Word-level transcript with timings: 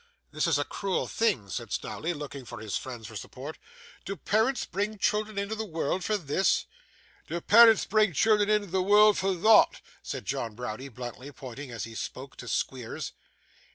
'This 0.31 0.47
is 0.47 0.57
a 0.57 0.63
cruel 0.65 1.05
thing,' 1.05 1.47
said 1.47 1.71
Snawley, 1.71 2.11
looking 2.11 2.43
to 2.47 2.57
his 2.57 2.75
friends 2.75 3.05
for 3.05 3.15
support. 3.15 3.59
'Do 4.03 4.15
parents 4.15 4.65
bring 4.65 4.97
children 4.97 5.37
into 5.37 5.53
the 5.53 5.63
world 5.63 6.03
for 6.03 6.17
this?' 6.17 6.65
'Do 7.27 7.39
parents 7.41 7.85
bring 7.85 8.11
children 8.11 8.49
into 8.49 8.65
the 8.71 8.81
world 8.81 9.15
for 9.19 9.35
THOT?' 9.35 9.79
said 10.01 10.25
John 10.25 10.55
Browdie 10.55 10.89
bluntly, 10.89 11.31
pointing, 11.31 11.69
as 11.69 11.83
he 11.83 11.93
spoke, 11.93 12.35
to 12.37 12.47
Squeers. 12.47 13.11